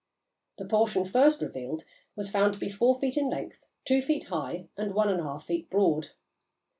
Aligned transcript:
The 0.57 0.65
portion 0.65 1.05
first 1.05 1.43
revealed 1.43 1.83
was 2.15 2.31
found 2.31 2.55
to 2.55 2.59
be 2.59 2.69
four 2.69 2.99
feet 2.99 3.17
in 3.17 3.29
length, 3.29 3.59
two 3.85 4.01
feet 4.01 4.23
high, 4.29 4.65
and 4.75 4.95
one 4.95 5.09
and 5.09 5.19
a 5.19 5.23
half 5.23 5.45
feet 5.45 5.69
broad. 5.69 6.09